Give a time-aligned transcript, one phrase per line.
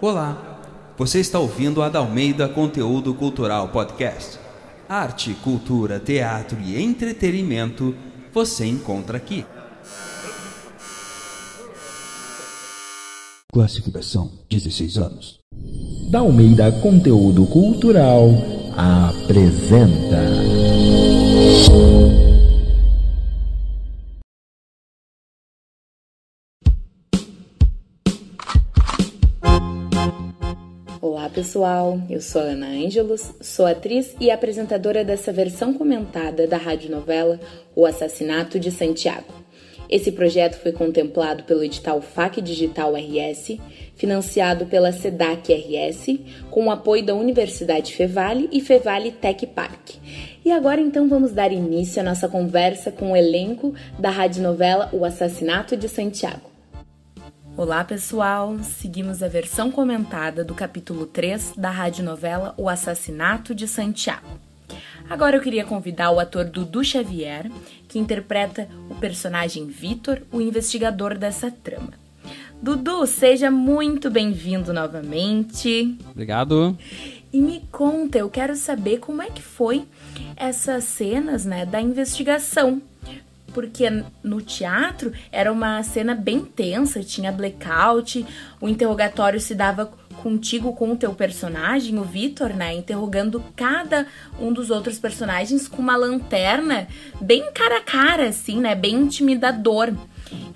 [0.00, 0.60] Olá,
[0.96, 4.38] você está ouvindo a Dalmeida Conteúdo Cultural Podcast.
[4.88, 7.94] Arte, cultura, teatro e entretenimento
[8.32, 9.44] você encontra aqui.
[13.52, 15.40] Classificação 16 anos.
[16.10, 18.30] Dalmeida Conteúdo Cultural
[18.76, 20.22] apresenta.
[31.38, 37.38] Pessoal, eu sou Ana Ângelos, sou atriz e apresentadora dessa versão comentada da radionovela
[37.76, 39.32] O Assassinato de Santiago.
[39.88, 43.56] Esse projeto foi contemplado pelo edital FAC Digital RS,
[43.94, 46.18] financiado pela SEDAC RS,
[46.50, 49.90] com o apoio da Universidade Fevale e Fevale Tech Park.
[50.44, 55.04] E agora então vamos dar início à nossa conversa com o elenco da radionovela O
[55.04, 56.57] Assassinato de Santiago.
[57.58, 64.38] Olá pessoal, seguimos a versão comentada do capítulo 3 da radionovela O Assassinato de Santiago.
[65.10, 67.50] Agora eu queria convidar o ator Dudu Xavier,
[67.88, 71.94] que interpreta o personagem Vitor, o investigador dessa trama.
[72.62, 75.98] Dudu, seja muito bem-vindo novamente.
[76.12, 76.78] Obrigado.
[77.32, 79.84] E me conta, eu quero saber como é que foi
[80.36, 82.80] essas cenas, né, da investigação.
[83.52, 83.88] Porque
[84.22, 88.24] no teatro era uma cena bem tensa, tinha blackout,
[88.60, 89.90] o interrogatório se dava
[90.22, 94.06] contigo com o teu personagem, o Vitor, né, interrogando cada
[94.38, 96.88] um dos outros personagens com uma lanterna
[97.20, 99.92] bem cara a cara assim, né, bem intimidador.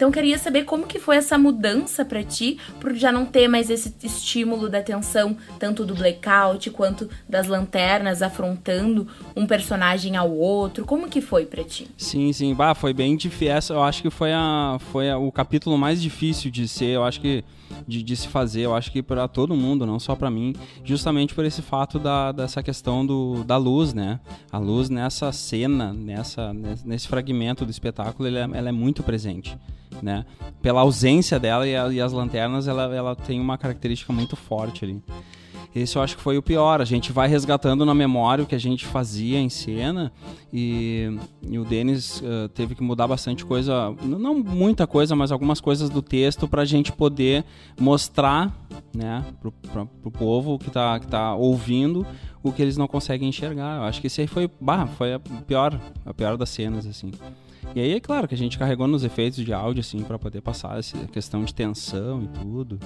[0.03, 3.71] Então queria saber como que foi essa mudança para ti, por já não ter mais
[3.71, 10.85] esse estímulo da tensão, tanto do blackout quanto das lanternas afrontando um personagem ao outro.
[10.85, 11.87] Como que foi para ti?
[11.97, 13.77] Sim, sim, bah, foi bem difícil.
[13.77, 17.21] Eu acho que foi a foi a, o capítulo mais difícil de ser, eu acho
[17.21, 17.45] que
[17.87, 20.53] de, de se fazer, eu acho que para todo mundo, não só para mim,
[20.85, 24.19] justamente por esse fato da, dessa questão do, da luz, né?
[24.51, 26.53] A luz nessa cena, nessa
[26.85, 29.57] nesse fragmento do espetáculo, ela, ela é muito presente
[30.01, 30.25] né?
[30.61, 34.85] Pela ausência dela e, a, e, as lanternas, ela, ela tem uma característica muito forte
[34.85, 35.03] ali.
[35.75, 36.83] Esse eu acho que foi o pior.
[36.83, 40.13] A gente vai resgatando na memória o que a gente fazia em cena
[40.53, 45.61] e, e o Denis uh, teve que mudar bastante coisa, não muita coisa, mas algumas
[45.61, 47.45] coisas do texto para a gente poder
[47.81, 48.55] mostrar
[48.95, 52.07] né, pro, povo que está que tá ouvindo
[52.43, 53.79] o que eles não conseguem enxergar.
[53.79, 57.13] Eu acho que esse aí foi, bah, foi a pior, a pior das cenas, assim.
[57.75, 60.41] E aí é claro que a gente carregou nos efeitos de áudio, assim, para poder
[60.41, 62.79] passar essa questão de tensão e tudo.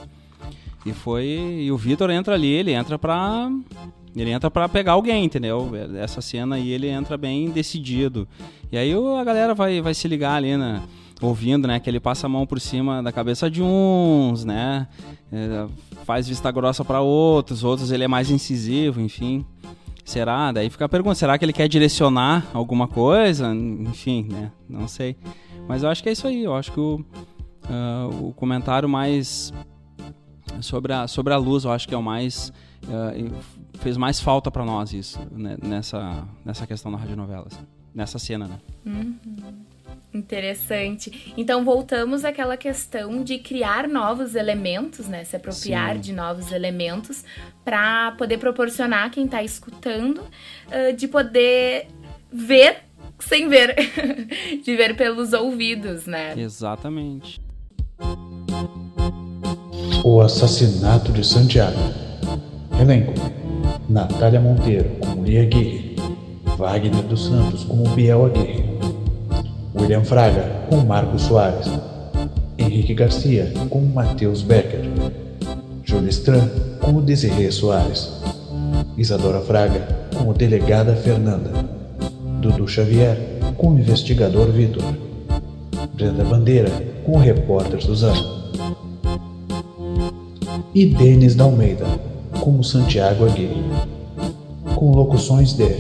[0.84, 1.26] E foi.
[1.62, 3.50] E o Vitor entra ali, ele entra pra.
[4.14, 5.70] Ele entra para pegar alguém, entendeu?
[5.98, 8.26] Essa cena aí ele entra bem decidido.
[8.72, 10.82] E aí a galera vai, vai se ligar ali, né?
[11.20, 11.78] Ouvindo, né?
[11.80, 14.86] Que ele passa a mão por cima da cabeça de uns, né?
[15.30, 15.66] É,
[16.04, 19.44] faz vista grossa para outros, outros ele é mais incisivo, enfim.
[20.06, 20.52] Será?
[20.52, 23.52] Daí fica a pergunta, será que ele quer direcionar alguma coisa?
[23.52, 24.52] Enfim, né?
[24.68, 25.16] Não sei.
[25.66, 26.44] Mas eu acho que é isso aí.
[26.44, 27.04] Eu acho que o,
[27.68, 29.52] uh, o comentário mais
[30.60, 32.52] sobre a, sobre a luz, eu acho que é o mais.
[32.84, 33.34] Uh,
[33.80, 35.56] fez mais falta para nós isso, né?
[35.60, 37.66] nessa, nessa questão da radionovela, assim.
[37.92, 38.58] nessa cena, né?
[38.86, 39.16] Uhum.
[40.16, 41.34] Interessante.
[41.37, 45.25] Então voltamos àquela questão de criar novos elementos, né?
[45.25, 46.00] Se apropriar Sim.
[46.00, 47.25] de novos elementos
[47.65, 51.88] para poder proporcionar quem está escutando uh, de poder
[52.32, 52.87] ver
[53.19, 53.75] sem ver,
[54.65, 56.34] de ver pelos ouvidos, né?
[56.37, 57.41] Exatamente.
[60.04, 61.78] O assassinato de Santiago.
[62.81, 63.15] Elenco:
[63.88, 65.97] Natália Monteiro como Lia Aguirre,
[66.56, 68.75] Wagner dos Santos como Biel Aguirre.
[69.78, 71.70] William Fraga com Marcos Soares,
[72.56, 74.81] Henrique Garcia com Matheus Becker,
[75.84, 76.48] Júlia Stran
[76.81, 78.10] com Desirê Soares,
[78.97, 79.86] Isadora Fraga
[80.16, 81.50] com o delegada Fernanda,
[82.41, 83.19] Dudu Xavier
[83.59, 84.82] com o investigador Vitor,
[85.94, 86.70] Brenda Bandeira
[87.04, 88.36] com o repórter Suzano.
[90.74, 91.84] E Denis da Almeida
[92.41, 93.62] como Santiago Aguirre,
[94.74, 95.77] com locuções de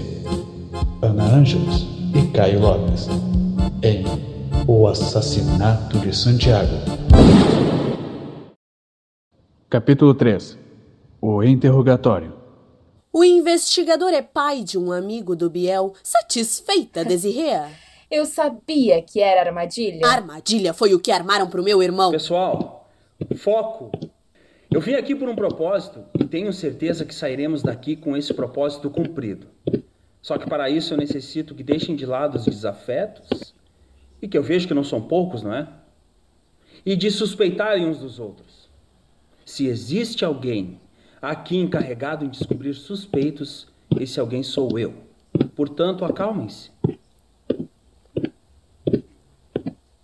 [1.00, 3.08] Ana Ângeles e Caio Lopes
[4.78, 6.68] O Assassinato de Santiago.
[9.70, 10.58] Capítulo 3
[11.18, 12.34] O Interrogatório
[13.10, 15.94] O investigador é pai de um amigo do Biel.
[16.02, 17.58] Satisfeita, Desirê?
[18.10, 20.06] Eu sabia que era armadilha.
[20.06, 22.10] armadilha foi o que armaram pro meu irmão.
[22.10, 22.86] Pessoal,
[23.34, 23.90] foco.
[24.70, 28.90] Eu vim aqui por um propósito e tenho certeza que sairemos daqui com esse propósito
[28.90, 29.46] cumprido.
[30.20, 33.55] Só que para isso eu necessito que deixem de lado os desafetos
[34.26, 35.68] e que eu vejo que não são poucos, não é?
[36.84, 38.68] E de suspeitarem uns dos outros.
[39.44, 40.80] Se existe alguém
[41.22, 43.68] aqui encarregado em descobrir suspeitos,
[44.00, 44.94] esse alguém sou eu.
[45.54, 46.72] Portanto, acalmem-se.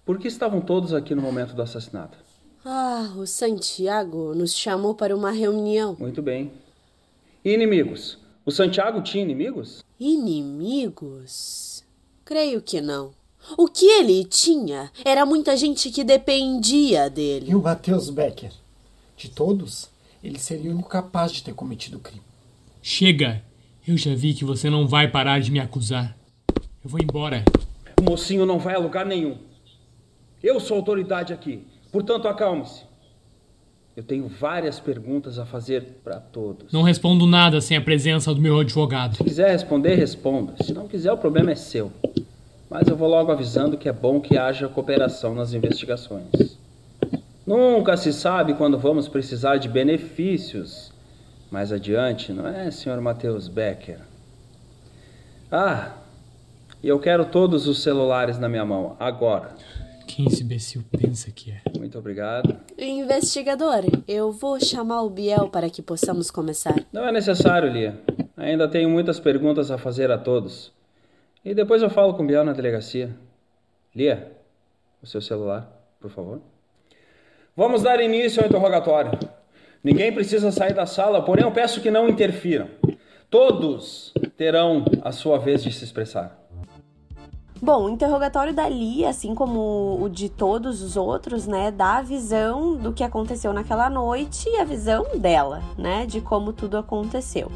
[0.05, 2.17] Por que estavam todos aqui no momento do assassinato?
[2.65, 5.97] Ah, o Santiago nos chamou para uma reunião.
[5.99, 6.53] Muito bem.
[7.45, 8.19] E inimigos?
[8.47, 9.85] O Santiago tinha inimigos?
[9.99, 11.83] Inimigos?
[12.25, 13.21] Creio que não.
[13.57, 17.51] O que ele tinha era muita gente que dependia dele.
[17.51, 18.53] E o Matheus Becker?
[19.17, 19.89] De todos,
[20.23, 22.23] ele seria o único capaz de ter cometido o crime.
[22.81, 23.43] Chega!
[23.87, 26.17] Eu já vi que você não vai parar de me acusar.
[26.85, 27.45] Eu vou embora.
[28.01, 29.37] O mocinho não vai a lugar nenhum.
[30.43, 32.83] Eu sou autoridade aqui, portanto acalme-se.
[33.97, 36.73] Eu tenho várias perguntas a fazer para todos.
[36.73, 39.17] Não respondo nada sem a presença do meu advogado.
[39.17, 40.55] Se quiser responder, responda.
[40.65, 41.93] Se não quiser, o problema é seu.
[42.73, 46.59] Mas eu vou logo avisando que é bom que haja cooperação nas investigações.
[47.47, 50.91] Nunca se sabe quando vamos precisar de benefícios
[51.51, 52.99] mais adiante, não é, Sr.
[53.03, 53.99] Matheus Becker?
[55.51, 55.97] Ah,
[56.83, 59.51] e eu quero todos os celulares na minha mão, agora.
[60.07, 61.61] Quem esse imbecil pensa que é?
[61.79, 62.57] Muito obrigado.
[62.79, 66.83] Investigador, eu vou chamar o Biel para que possamos começar.
[66.91, 68.01] Não é necessário, Lia.
[68.35, 70.73] Ainda tenho muitas perguntas a fazer a todos.
[71.45, 73.11] E depois eu falo com o Biel na delegacia.
[73.95, 74.33] Lia,
[75.03, 75.69] o seu celular,
[76.01, 76.41] por favor.
[77.57, 79.19] Vamos dar início ao interrogatório.
[79.83, 82.69] Ninguém precisa sair da sala, porém eu peço que não interfiram.
[83.29, 86.39] Todos terão a sua vez de se expressar.
[87.61, 92.03] Bom, o interrogatório da Lia, assim como o de todos os outros, né, dá a
[92.03, 97.51] visão do que aconteceu naquela noite e a visão dela, né, de como tudo aconteceu.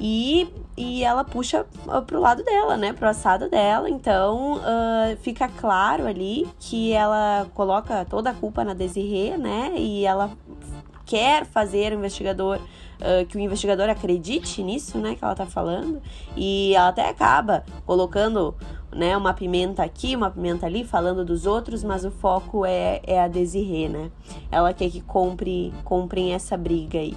[0.00, 1.64] E, e ela puxa
[2.06, 2.92] pro lado dela, né?
[2.92, 3.88] Pro assado dela.
[3.88, 9.72] Então uh, fica claro ali que ela coloca toda a culpa na Desirê, né?
[9.76, 10.30] E ela
[11.04, 16.00] quer fazer o investigador, uh, que o investigador acredite nisso, né, que ela tá falando,
[16.36, 18.54] e ela até acaba colocando,
[18.92, 23.20] né, uma pimenta aqui, uma pimenta ali, falando dos outros, mas o foco é, é
[23.20, 24.10] a Desirê, né,
[24.50, 27.14] ela quer que compre, comprem essa briga aí.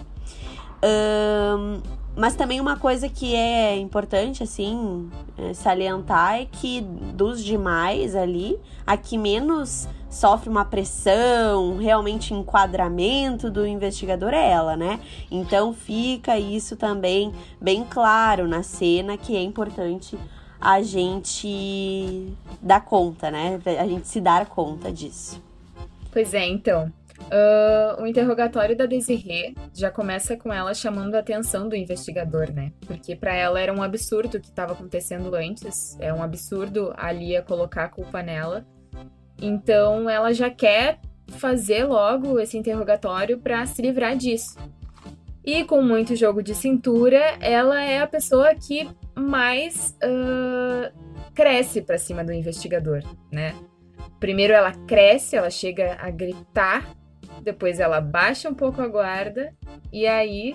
[0.84, 1.82] Um,
[2.18, 8.60] mas também uma coisa que é importante, assim, é, salientar é que dos demais ali,
[8.86, 15.00] a que menos sofre uma pressão, realmente enquadramento do investigador é ela, né?
[15.30, 17.32] Então fica isso também
[17.62, 20.18] bem claro na cena que é importante
[20.60, 23.60] a gente dar conta, né?
[23.80, 25.40] A gente se dar conta disso.
[26.12, 26.92] Pois é, então.
[27.28, 32.72] Uh, o interrogatório da Desirê já começa com ela chamando a atenção do investigador, né?
[32.86, 35.98] Porque para ela era um absurdo o que estava acontecendo antes.
[36.00, 38.66] É um absurdo a Lia colocar a culpa nela.
[39.42, 44.58] Então ela já quer fazer logo esse interrogatório para se livrar disso.
[45.44, 50.94] E com muito jogo de cintura, ela é a pessoa que mais uh,
[51.34, 53.56] cresce para cima do investigador, né?
[54.20, 56.97] Primeiro ela cresce, ela chega a gritar
[57.42, 59.54] depois ela baixa um pouco a guarda
[59.92, 60.54] e aí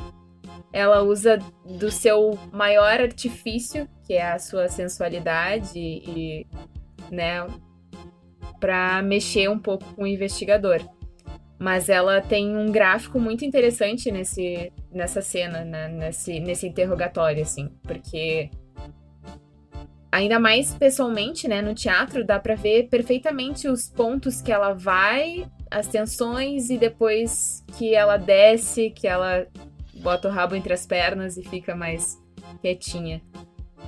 [0.73, 6.47] ela usa do seu maior artifício, que é a sua sensualidade e,
[7.11, 7.47] né,
[8.59, 10.81] para mexer um pouco com o investigador.
[11.59, 17.69] Mas ela tem um gráfico muito interessante nesse, nessa cena, né, nesse, nesse interrogatório, assim,
[17.83, 18.51] porque
[20.11, 25.47] ainda mais pessoalmente, né, no teatro, dá para ver perfeitamente os pontos que ela vai
[25.73, 29.47] as tensões e depois que ela desce, que ela
[29.95, 32.21] bota o rabo entre as pernas e fica mais
[32.61, 33.23] quietinha.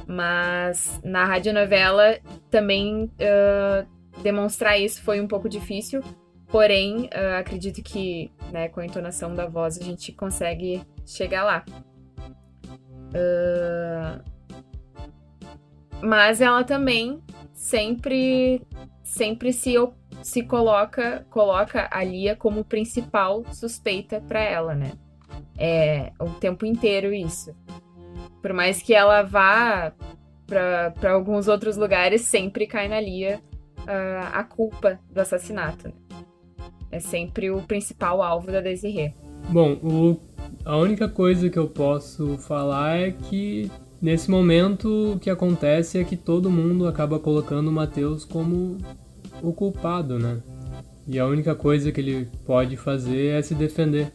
[0.06, 2.18] Mas na radionovela
[2.50, 3.86] também uh,
[4.22, 6.02] demonstrar isso foi um pouco difícil,
[6.48, 11.64] porém uh, acredito que né, com a entonação da voz a gente consegue chegar lá.
[13.14, 14.22] Uh,
[16.02, 17.22] mas ela também
[17.52, 18.60] sempre
[19.02, 19.78] sempre se
[20.24, 24.92] se coloca coloca a Lia como principal suspeita para ela, né?
[25.58, 27.54] É o tempo inteiro isso.
[28.40, 29.92] Por mais que ela vá
[30.46, 33.40] para alguns outros lugares, sempre cai na Lia
[33.80, 35.88] uh, a culpa do assassinato.
[35.88, 35.94] Né?
[36.90, 39.12] É sempre o principal alvo da Desirê.
[39.50, 40.20] Bom, o,
[40.64, 46.04] a única coisa que eu posso falar é que nesse momento o que acontece é
[46.04, 48.78] que todo mundo acaba colocando o Matheus como
[49.42, 50.42] o culpado, né?
[51.06, 54.12] E a única coisa que ele pode fazer é se defender.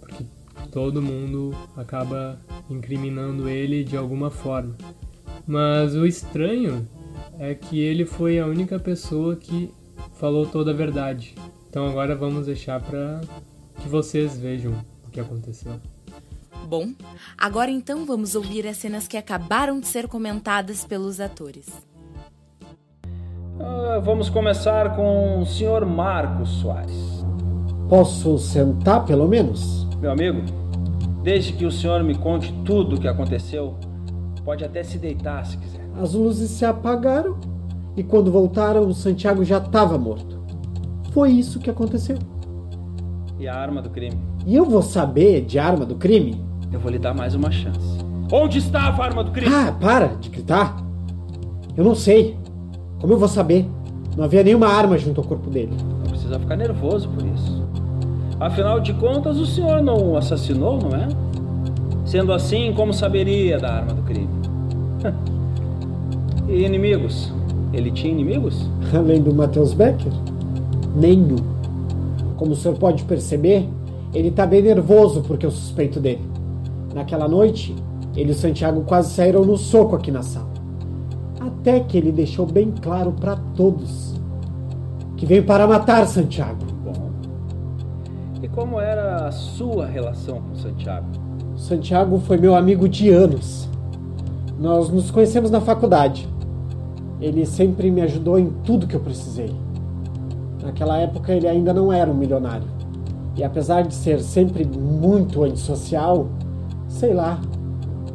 [0.00, 0.24] Porque
[0.70, 2.38] todo mundo acaba
[2.70, 4.76] incriminando ele de alguma forma.
[5.46, 6.88] Mas o estranho
[7.38, 9.72] é que ele foi a única pessoa que
[10.14, 11.34] falou toda a verdade.
[11.68, 13.20] Então agora vamos deixar para
[13.80, 14.72] que vocês vejam
[15.06, 15.80] o que aconteceu.
[16.68, 16.92] Bom,
[17.36, 21.66] agora então vamos ouvir as cenas que acabaram de ser comentadas pelos atores.
[23.60, 27.24] Ah, vamos começar com o senhor Marcos Soares.
[27.88, 29.86] Posso sentar, pelo menos?
[30.00, 30.42] Meu amigo,
[31.22, 33.74] desde que o senhor me conte tudo o que aconteceu,
[34.44, 35.86] pode até se deitar se quiser.
[36.00, 37.36] As luzes se apagaram
[37.96, 40.40] e quando voltaram, o Santiago já estava morto.
[41.12, 42.16] Foi isso que aconteceu.
[43.38, 44.18] E a arma do crime?
[44.46, 46.42] E eu vou saber de arma do crime?
[46.72, 47.98] Eu vou lhe dar mais uma chance.
[48.32, 49.52] Onde estava a arma do crime?
[49.54, 50.82] Ah, para de gritar.
[51.76, 52.41] Eu não sei.
[53.02, 53.68] Como eu vou saber?
[54.16, 55.72] Não havia nenhuma arma junto ao corpo dele.
[55.98, 57.60] Não precisa ficar nervoso por isso.
[58.38, 61.08] Afinal de contas, o senhor não o assassinou, não é?
[62.04, 64.28] Sendo assim, como saberia da arma do crime?
[66.48, 67.32] e inimigos?
[67.72, 68.70] Ele tinha inimigos?
[68.96, 70.12] Além do Matheus Becker?
[70.94, 71.38] Nenhum.
[72.36, 73.68] Como o senhor pode perceber,
[74.14, 76.22] ele está bem nervoso porque eu suspeito dele.
[76.94, 77.74] Naquela noite,
[78.14, 80.51] ele e o Santiago quase saíram no soco aqui na sala.
[81.62, 84.20] Até que ele deixou bem claro para todos
[85.16, 86.58] que veio para matar Santiago.
[86.84, 87.12] Bom.
[88.42, 91.06] E como era a sua relação com Santiago?
[91.56, 93.68] Santiago foi meu amigo de anos.
[94.58, 96.28] Nós nos conhecemos na faculdade.
[97.20, 99.54] Ele sempre me ajudou em tudo que eu precisei.
[100.60, 102.66] Naquela época ele ainda não era um milionário.
[103.36, 106.26] E apesar de ser sempre muito antissocial,
[106.88, 107.40] sei lá,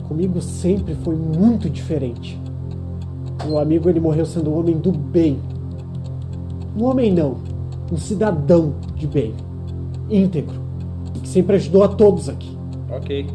[0.09, 2.37] comigo sempre foi muito diferente.
[3.47, 5.39] Meu amigo ele morreu sendo um homem do bem.
[6.77, 7.37] Um homem não,
[7.89, 9.33] um cidadão de bem,
[10.09, 10.61] íntegro,
[11.15, 12.55] e que sempre ajudou a todos aqui.
[12.91, 13.25] Ok.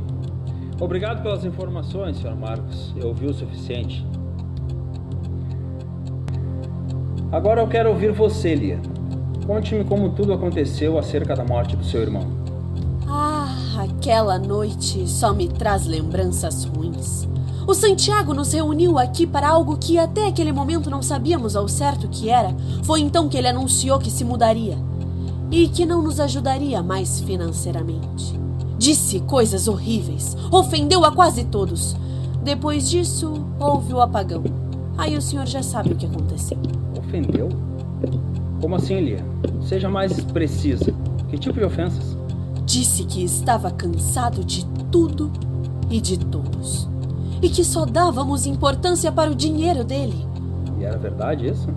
[0.78, 2.36] Obrigado pelas informações, Sr.
[2.36, 2.92] Marcos.
[2.96, 4.06] Eu ouvi o suficiente.
[7.32, 8.78] Agora eu quero ouvir você, Lia.
[9.46, 12.26] Conte-me como tudo aconteceu acerca da morte do seu irmão.
[13.08, 17.26] Ah, aquela noite só me traz lembranças ruins.
[17.66, 22.06] O Santiago nos reuniu aqui para algo que até aquele momento não sabíamos ao certo
[22.06, 22.54] o que era.
[22.82, 24.76] Foi então que ele anunciou que se mudaria
[25.50, 28.40] e que não nos ajudaria mais financeiramente.
[28.78, 31.94] Disse coisas horríveis, ofendeu a quase todos.
[32.42, 34.42] Depois disso, houve o apagão.
[34.98, 36.58] Aí o senhor já sabe o que aconteceu.
[36.98, 37.48] Ofendeu?
[38.60, 39.24] Como assim, Lia?
[39.68, 40.92] Seja mais precisa.
[41.30, 42.16] Que tipo de ofensas?
[42.64, 45.30] Disse que estava cansado de tudo
[45.88, 46.91] e de todos.
[47.42, 50.26] E que só dávamos importância para o dinheiro dele.
[50.78, 51.68] E era verdade isso?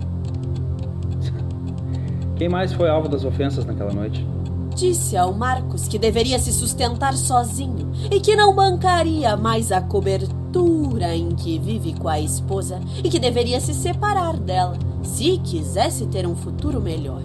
[2.36, 4.26] Quem mais foi alvo das ofensas naquela noite?
[4.74, 11.14] Disse ao Marcos que deveria se sustentar sozinho e que não bancaria mais a cobertura
[11.14, 16.26] em que vive com a esposa e que deveria se separar dela se quisesse ter
[16.26, 17.22] um futuro melhor.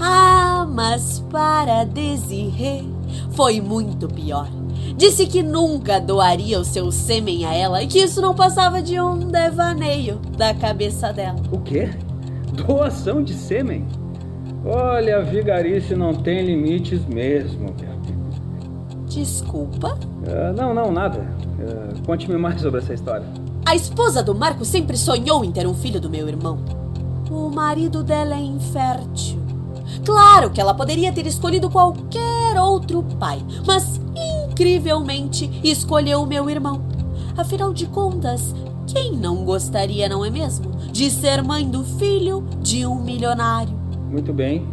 [0.00, 2.84] Ah, mas para Desirê
[3.30, 4.48] foi muito pior.
[4.98, 9.00] Disse que nunca doaria o seu sêmen a ela e que isso não passava de
[9.00, 11.40] um devaneio da cabeça dela.
[11.52, 11.88] O quê?
[12.52, 13.86] Doação de sêmen?
[14.66, 17.72] Olha, a vigarice não tem limites mesmo,
[19.06, 19.94] Desculpa?
[19.94, 21.20] Uh, não, não, nada.
[21.20, 23.26] Uh, Conte-me mais sobre essa história.
[23.64, 26.58] A esposa do Marco sempre sonhou em ter um filho do meu irmão.
[27.30, 29.38] O marido dela é infértil.
[30.04, 34.00] Claro que ela poderia ter escolhido qualquer outro pai, mas
[34.58, 36.82] incrivelmente escolheu o meu irmão.
[37.36, 38.52] Afinal de contas,
[38.88, 43.72] quem não gostaria, não é mesmo, de ser mãe do filho de um milionário?
[44.10, 44.66] Muito bem.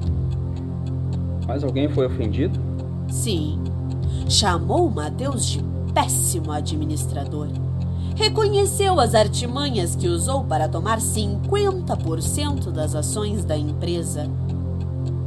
[1.46, 2.60] Mas alguém foi ofendido?
[3.08, 3.60] Sim.
[4.28, 5.64] Chamou Mateus de
[5.94, 7.48] péssimo administrador.
[8.16, 14.28] Reconheceu as artimanhas que usou para tomar 50% das ações da empresa.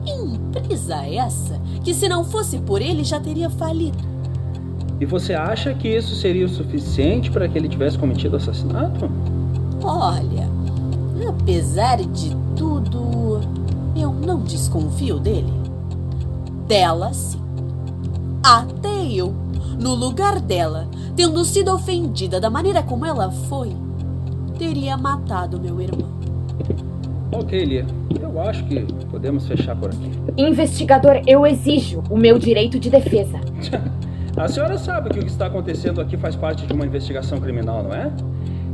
[0.05, 4.08] Empresa essa que, se não fosse por ele, já teria falido.
[5.01, 9.09] E você acha que isso seria o suficiente para que ele tivesse cometido assassinato?
[9.83, 10.49] Olha,
[11.29, 13.41] apesar de tudo,
[13.97, 15.53] eu não desconfio dele.
[16.67, 17.41] Dela, sim.
[18.43, 19.33] Até eu,
[19.81, 23.71] no lugar dela, tendo sido ofendida da maneira como ela foi,
[24.59, 26.09] teria matado meu irmão.
[27.33, 27.87] Ok, Lia.
[28.21, 30.11] Eu acho que podemos fechar por aqui.
[30.37, 33.39] Investigador, eu exijo o meu direito de defesa.
[34.39, 37.83] A senhora sabe que o que está acontecendo aqui faz parte de uma investigação criminal,
[37.83, 38.09] não é?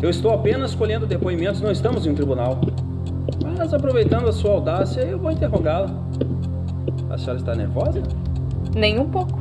[0.03, 2.61] Eu estou apenas colhendo depoimentos, não estamos em um tribunal.
[3.57, 5.89] Mas aproveitando a sua audácia, eu vou interrogá-la.
[7.09, 8.03] A senhora está nervosa?
[8.77, 9.41] Nem um pouco.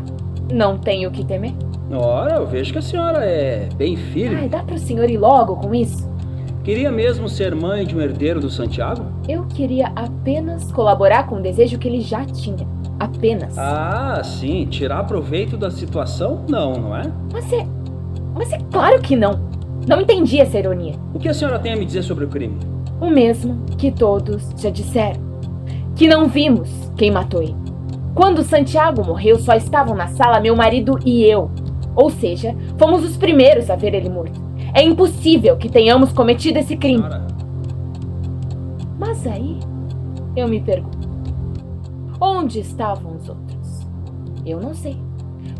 [0.50, 1.53] Não tenho o que temer.
[1.92, 4.38] Ora, eu vejo que a senhora é bem firme.
[4.38, 6.10] Ai, dá para o senhor ir logo com isso?
[6.63, 9.03] Queria mesmo ser mãe de um herdeiro do Santiago?
[9.27, 12.65] Eu queria apenas colaborar com o desejo que ele já tinha.
[13.03, 13.57] Apenas.
[13.57, 14.65] Ah, sim.
[14.65, 16.45] Tirar proveito da situação?
[16.48, 17.12] Não, não é?
[17.31, 17.65] Mas é.
[18.33, 19.51] Mas é claro que não.
[19.86, 20.93] Não entendi essa ironia.
[21.13, 22.57] O que a senhora tem a me dizer sobre o crime?
[23.01, 25.22] O mesmo que todos já disseram.
[25.95, 27.55] Que não vimos quem matou ele.
[28.15, 31.51] Quando Santiago morreu, só estavam na sala meu marido e eu.
[31.95, 34.41] Ou seja, fomos os primeiros a ver ele morto.
[34.74, 37.03] É impossível que tenhamos cometido esse crime.
[37.03, 37.27] Senhora,
[38.98, 39.60] Mas aí,
[40.36, 41.02] eu me pergunto:
[42.24, 43.82] onde estavam os outros?
[44.46, 44.98] Eu não sei.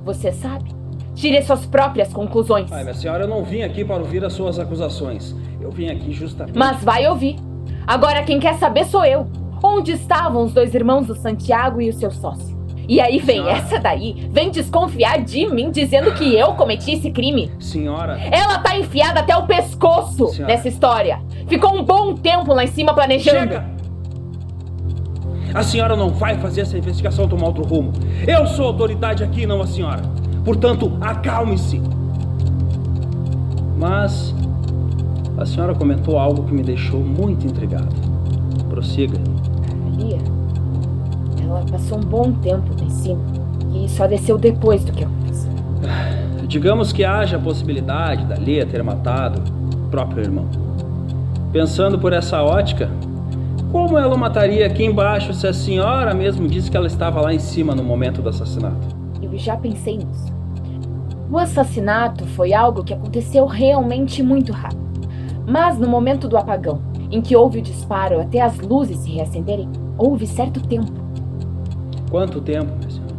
[0.06, 0.72] Você sabe?
[1.14, 2.72] Tire suas próprias conclusões.
[2.72, 5.36] ai, minha senhora, eu não vim aqui para ouvir as suas acusações.
[5.62, 6.58] Eu vim aqui justamente.
[6.58, 7.36] Mas vai ouvir.
[7.86, 9.28] Agora quem quer saber sou eu.
[9.62, 12.54] Onde estavam os dois irmãos do Santiago e o seu sócio?
[12.86, 13.52] E aí vem Senhora.
[13.54, 17.50] essa daí, vem desconfiar de mim dizendo que eu cometi esse crime.
[17.60, 20.54] Senhora, Ela tá enfiada até o pescoço Senhora.
[20.54, 21.22] nessa história.
[21.48, 23.38] Ficou um bom tempo lá em cima planejando.
[23.52, 23.73] chega!
[25.54, 27.92] A senhora não vai fazer essa investigação tomar outro rumo.
[28.28, 30.02] Eu sou autoridade aqui, não a senhora.
[30.44, 31.82] Portanto, acalme-se.
[33.78, 34.34] Mas
[35.38, 37.94] a senhora comentou algo que me deixou muito intrigado.
[38.70, 39.20] Prossiga.
[39.98, 40.18] Lia,
[41.44, 43.22] ela passou um bom tempo lá em cima
[43.76, 45.52] e só desceu depois do que aconteceu.
[46.48, 49.42] Digamos que haja a possibilidade da Lia ter matado
[49.76, 50.48] o próprio irmão.
[51.52, 52.90] Pensando por essa ótica,
[53.74, 57.34] como ela o mataria aqui embaixo se a senhora mesmo disse que ela estava lá
[57.34, 58.96] em cima no momento do assassinato?
[59.20, 60.32] Eu já pensei nisso.
[61.32, 64.84] O assassinato foi algo que aconteceu realmente muito rápido.
[65.48, 69.68] Mas no momento do apagão, em que houve o disparo até as luzes se reacenderem,
[69.98, 70.94] houve certo tempo
[72.12, 73.16] Quanto tempo, minha senhora?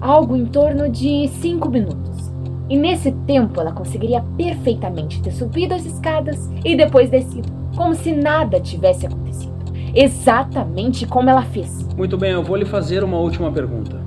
[0.00, 2.32] algo em torno de cinco minutos.
[2.70, 8.12] E nesse tempo ela conseguiria perfeitamente ter subido as escadas e depois descido, como se
[8.12, 9.55] nada tivesse acontecido.
[9.96, 11.88] Exatamente como ela fez.
[11.96, 13.98] Muito bem, eu vou lhe fazer uma última pergunta.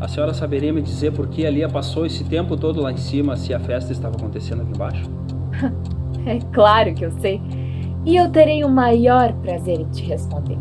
[0.00, 2.96] A senhora saberia me dizer por que a Lia passou esse tempo todo lá em
[2.96, 5.10] cima se a festa estava acontecendo aqui embaixo?
[6.28, 7.40] É claro que eu sei.
[8.04, 10.58] E eu terei o maior prazer em te responder.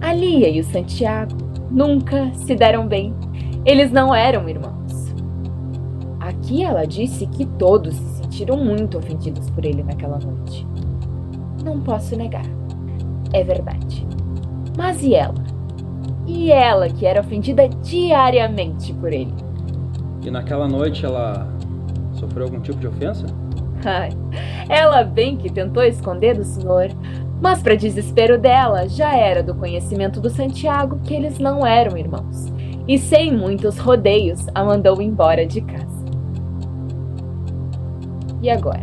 [0.00, 1.36] A Lia e o Santiago
[1.70, 3.14] nunca se deram bem.
[3.66, 5.14] Eles não eram irmãos.
[6.18, 10.66] Aqui ela disse que todos se sentiram muito ofendidos por ele naquela noite.
[11.62, 12.61] Não posso negar.
[13.32, 14.06] É verdade.
[14.76, 15.34] Mas e ela?
[16.26, 19.32] E ela que era ofendida diariamente por ele?
[20.24, 21.48] E naquela noite ela
[22.14, 23.26] sofreu algum tipo de ofensa?
[23.84, 24.10] Ai,
[24.68, 26.88] ela bem que tentou esconder do senhor,
[27.40, 32.52] mas para desespero dela, já era do conhecimento do Santiago que eles não eram irmãos.
[32.86, 36.04] E sem muitos rodeios, a mandou embora de casa.
[38.40, 38.82] E agora?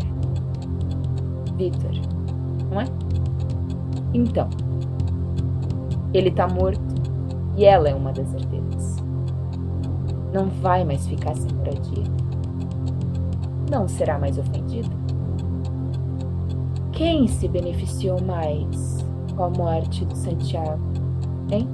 [1.59, 2.08] É?
[4.13, 4.49] Então,
[6.13, 6.81] ele tá morto
[7.55, 8.97] e ela é uma das herdeiras.
[10.33, 12.19] Não vai mais ficar sem moradia
[13.69, 14.89] não será mais ofendido?
[16.91, 20.81] Quem se beneficiou mais com a morte do Santiago?
[21.51, 21.67] Hein?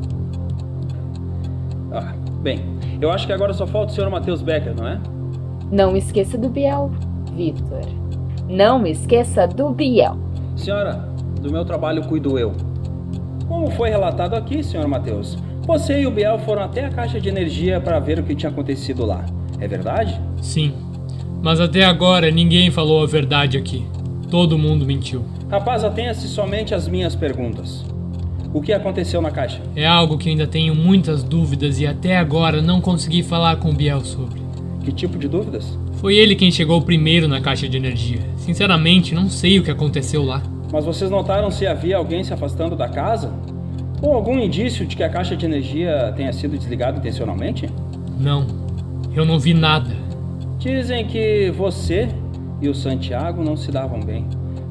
[1.91, 2.59] Ah, bem,
[3.01, 5.01] eu acho que agora só falta o senhor Matheus Becker, não é?
[5.71, 6.91] Não esqueça do Biel,
[7.33, 7.81] Vitor.
[8.47, 10.17] Não esqueça do Biel.
[10.55, 11.09] Senhora,
[11.45, 12.53] do meu trabalho cuido eu.
[13.47, 17.29] Como foi relatado aqui, senhor Matheus, você e o Biel foram até a caixa de
[17.29, 19.23] energia para ver o que tinha acontecido lá.
[19.59, 20.19] É verdade?
[20.41, 20.73] Sim.
[21.43, 23.85] Mas até agora ninguém falou a verdade aqui.
[24.31, 25.23] Todo mundo mentiu.
[25.49, 27.85] Rapaz, atenha-se somente às minhas perguntas.
[28.51, 29.61] O que aconteceu na caixa?
[29.75, 33.73] É algo que ainda tenho muitas dúvidas e até agora não consegui falar com o
[33.73, 34.41] Biel sobre.
[34.83, 35.77] Que tipo de dúvidas?
[35.97, 38.21] Foi ele quem chegou primeiro na caixa de energia.
[38.37, 40.41] Sinceramente, não sei o que aconteceu lá.
[40.71, 43.31] Mas vocês notaram se havia alguém se afastando da casa?
[44.01, 47.69] Ou algum indício de que a caixa de energia tenha sido desligada intencionalmente?
[48.19, 48.45] Não.
[49.13, 49.89] Eu não vi nada.
[50.59, 52.09] Dizem que você
[52.61, 54.25] e o Santiago não se davam bem,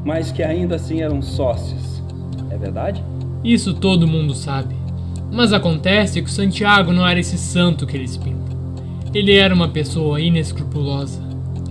[0.05, 2.03] mas que ainda assim eram sócios.
[2.51, 3.03] É verdade?
[3.43, 4.75] Isso todo mundo sabe.
[5.33, 8.57] Mas acontece que o Santiago não era esse santo que eles pintam.
[9.13, 11.21] Ele era uma pessoa inescrupulosa.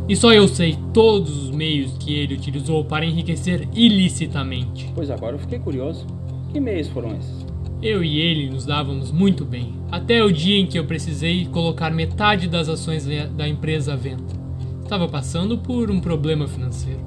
[0.08, 4.92] E só eu sei todos os meios que ele utilizou para enriquecer ilicitamente.
[4.94, 6.06] Pois agora eu fiquei curioso.
[6.52, 7.46] Que meios foram esses?
[7.82, 11.90] Eu e ele nos dávamos muito bem, até o dia em que eu precisei colocar
[11.90, 14.24] metade das ações da empresa à venda.
[14.82, 17.02] Estava passando por um problema financeiro.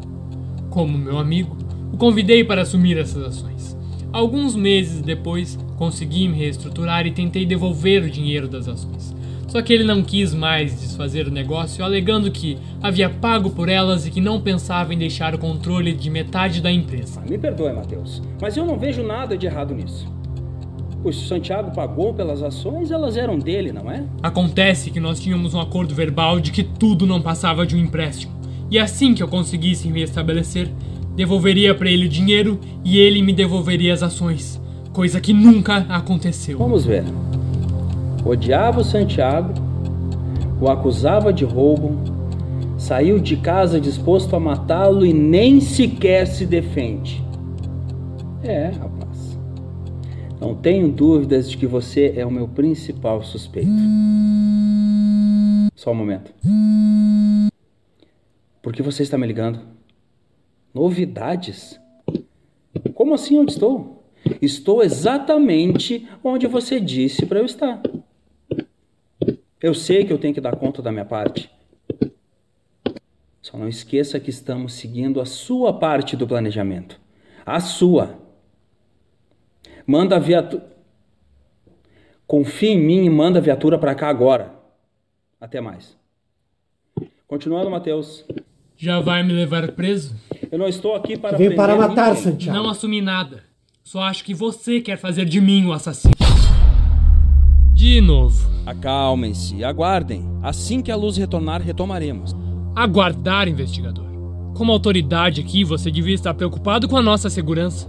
[0.70, 1.56] Como meu amigo,
[1.92, 3.76] o convidei para assumir essas ações.
[4.12, 9.15] Alguns meses depois, consegui me reestruturar e tentei devolver o dinheiro das ações.
[9.48, 14.06] Só que ele não quis mais desfazer o negócio, alegando que havia pago por elas
[14.06, 17.22] e que não pensava em deixar o controle de metade da empresa.
[17.28, 20.06] Me perdoe, Matheus, mas eu não vejo nada de errado nisso.
[21.02, 24.04] Pois se o Santiago pagou pelas ações, elas eram dele, não é?
[24.22, 28.34] Acontece que nós tínhamos um acordo verbal de que tudo não passava de um empréstimo.
[28.68, 30.68] E assim que eu conseguisse me estabelecer,
[31.14, 34.60] devolveria para ele o dinheiro e ele me devolveria as ações.
[34.92, 36.58] Coisa que nunca aconteceu.
[36.58, 37.04] Vamos ver.
[38.26, 39.54] Odiava o Santiago,
[40.60, 41.96] o acusava de roubo,
[42.76, 47.24] saiu de casa disposto a matá-lo e nem sequer se defende.
[48.42, 49.38] É, rapaz.
[50.40, 53.70] Não tenho dúvidas de que você é o meu principal suspeito.
[55.76, 56.34] Só um momento.
[58.60, 59.60] Por que você está me ligando?
[60.74, 61.78] Novidades?
[62.92, 64.04] Como assim onde estou?
[64.42, 67.80] Estou exatamente onde você disse para eu estar.
[69.60, 71.50] Eu sei que eu tenho que dar conta da minha parte.
[73.40, 77.00] Só não esqueça que estamos seguindo a sua parte do planejamento.
[77.44, 78.18] A sua.
[79.86, 80.76] Manda a viatura.
[82.26, 84.52] Confia em mim e manda a viatura para cá agora.
[85.40, 85.96] Até mais.
[87.28, 88.24] Continuando, Matheus.
[88.76, 90.14] Já vai me levar preso?
[90.50, 92.22] Eu não estou aqui para Veio para matar, ninguém.
[92.22, 92.58] Santiago.
[92.58, 93.44] Não assumi nada.
[93.82, 96.25] Só acho que você quer fazer de mim o assassino.
[97.86, 98.50] De novo.
[98.66, 100.28] Acalmem-se, aguardem.
[100.42, 102.34] Assim que a luz retornar, retomaremos.
[102.74, 104.04] Aguardar, investigador.
[104.56, 107.88] Como autoridade aqui, você devia estar preocupado com a nossa segurança.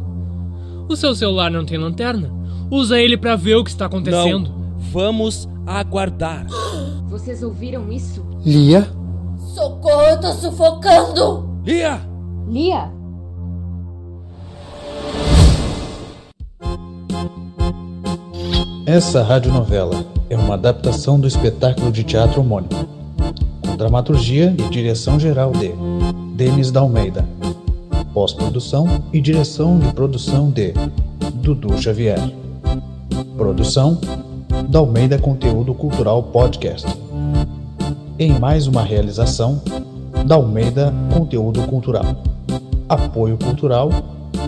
[0.88, 2.32] O seu celular não tem lanterna?
[2.70, 4.52] Usa ele para ver o que está acontecendo.
[4.52, 6.46] Não, vamos aguardar.
[7.10, 8.24] Vocês ouviram isso?
[8.46, 8.88] Lia?
[9.56, 11.60] Socorro, eu tô sufocando!
[11.66, 12.00] Lia!
[12.48, 12.97] Lia?
[18.88, 22.88] Essa radionovela é uma adaptação do espetáculo de teatro homônimo,
[23.62, 25.74] com dramaturgia e direção geral de
[26.38, 27.26] Denis da Almeida,
[28.14, 30.74] pós-produção e direção de produção de
[31.34, 32.32] Dudu Xavier,
[33.36, 34.00] produção
[34.70, 36.88] da Almeida Conteúdo Cultural Podcast,
[38.18, 39.62] em mais uma realização
[40.26, 42.06] da Almeida Conteúdo Cultural,
[42.88, 43.90] apoio cultural,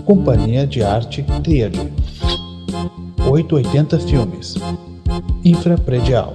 [0.06, 1.92] Companhia de Arte Tríade.
[3.30, 4.54] 880 Filmes.
[5.44, 6.34] Infrapredial.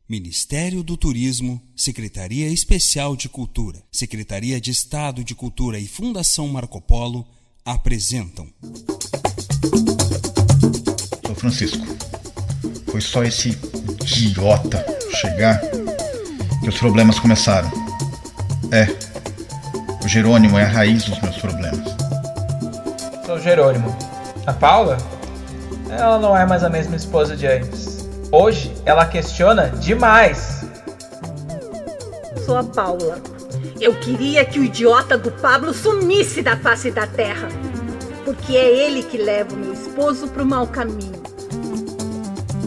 [0.10, 6.82] Ministério do Turismo, Secretaria Especial de Cultura, Secretaria de Estado de Cultura e Fundação Marco
[6.82, 7.26] Polo
[7.64, 8.50] apresentam.
[11.26, 11.88] Sou Francisco.
[12.88, 13.58] Foi só esse
[14.02, 15.77] idiota chegar
[16.68, 17.72] que os problemas começaram.
[18.74, 18.94] É,
[20.04, 21.96] o Jerônimo é a raiz dos meus problemas.
[23.26, 23.98] Sou Jerônimo.
[24.46, 24.98] A Paula?
[25.90, 28.10] Ela não é mais a mesma esposa de antes.
[28.34, 30.66] Hoje ela questiona demais.
[32.46, 33.18] Sou a Paula.
[33.80, 37.48] Eu queria que o idiota do Pablo sumisse da face da terra.
[38.26, 41.22] Porque é ele que leva o meu esposo pro mau caminho.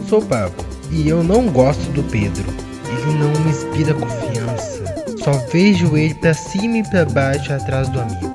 [0.09, 2.70] Sou o Pablo e eu não gosto do Pedro.
[3.01, 4.81] Ele não me inspira confiança.
[5.23, 8.33] Só vejo ele pra cima e pra baixo atrás do amigo.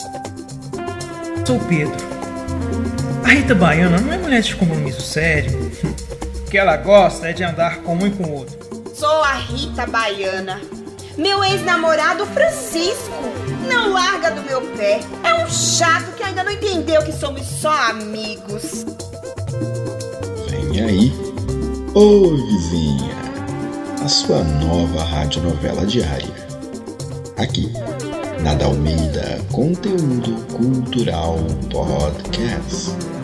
[1.44, 1.96] Sou o Pedro.
[3.24, 5.70] A Rita Baiana não é mulher de compromisso sério.
[6.46, 8.56] O que ela gosta é de andar com um e com o outro.
[8.94, 10.60] Sou a Rita Baiana.
[11.16, 13.10] Meu ex-namorado Francisco
[13.68, 15.00] não larga do meu pé.
[15.24, 18.84] É um chato que ainda não entendeu que somos só amigos.
[20.48, 21.12] Vem aí,
[21.94, 23.14] ô vizinha,
[24.06, 26.32] a sua nova radionovela diária.
[27.36, 27.72] Aqui,
[28.40, 31.38] na Dalmeida Conteúdo Cultural
[31.72, 33.15] Podcast.